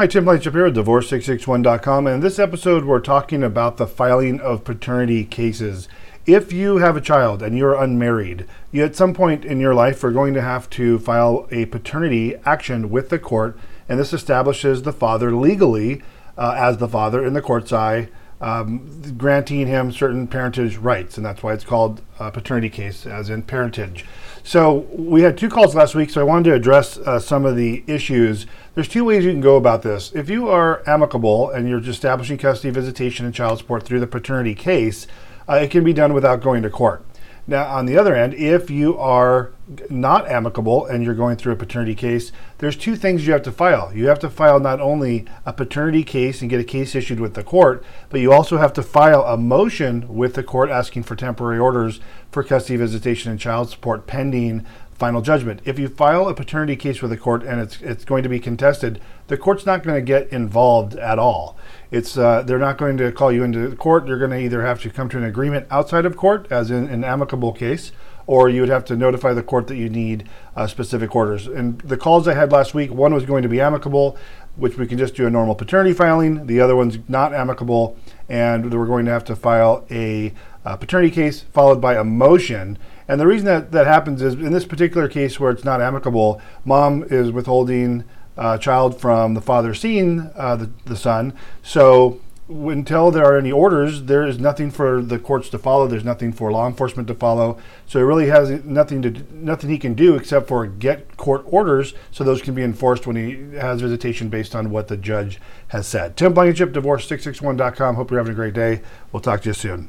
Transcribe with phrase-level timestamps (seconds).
[0.00, 2.06] Hi, Tim here at Divorce661.com.
[2.06, 5.90] And in this episode, we're talking about the filing of paternity cases.
[6.24, 10.02] If you have a child and you're unmarried, you at some point in your life
[10.02, 13.58] are going to have to file a paternity action with the court,
[13.90, 16.00] and this establishes the father legally
[16.38, 18.08] uh, as the father in the court's eye,
[18.40, 23.28] um, granting him certain parentage rights, and that's why it's called a paternity case, as
[23.28, 24.06] in parentage.
[24.42, 27.56] So we had two calls last week, so I wanted to address uh, some of
[27.56, 28.46] the issues.
[28.74, 30.12] There's two ways you can go about this.
[30.12, 34.54] If you are amicable and you're establishing custody, visitation, and child support through the paternity
[34.54, 35.06] case,
[35.48, 37.04] uh, it can be done without going to court.
[37.50, 39.50] Now, on the other end, if you are
[39.90, 43.50] not amicable and you're going through a paternity case, there's two things you have to
[43.50, 43.90] file.
[43.92, 47.34] You have to file not only a paternity case and get a case issued with
[47.34, 51.16] the court, but you also have to file a motion with the court asking for
[51.16, 51.98] temporary orders
[52.30, 54.64] for custody, visitation, and child support pending
[55.00, 55.60] final judgment.
[55.64, 58.38] If you file a paternity case with the court and it's it's going to be
[58.38, 61.56] contested, the court's not going to get involved at all.
[61.90, 64.06] It's uh, they're not going to call you into the court.
[64.06, 66.86] You're going to either have to come to an agreement outside of court, as in
[66.88, 67.92] an amicable case,
[68.26, 71.46] or you would have to notify the court that you need uh, specific orders.
[71.46, 74.18] And the calls I had last week, one was going to be amicable,
[74.56, 76.46] which we can just do a normal paternity filing.
[76.46, 77.96] The other one's not amicable,
[78.28, 82.78] and we're going to have to file a uh, paternity case followed by a motion.
[83.08, 86.40] And the reason that that happens is in this particular case where it's not amicable,
[86.64, 88.04] mom is withholding
[88.36, 91.34] a uh, child from the father seeing uh, the, the son.
[91.62, 95.86] So until there are any orders, there is nothing for the courts to follow.
[95.86, 97.58] There's nothing for law enforcement to follow.
[97.86, 101.94] So he really has nothing to nothing he can do except for get court orders,
[102.10, 105.86] so those can be enforced when he has visitation based on what the judge has
[105.86, 106.16] said.
[106.16, 107.94] Tim Blankenship, divorce661.com.
[107.94, 108.82] Hope you're having a great day.
[109.12, 109.88] We'll talk to you soon.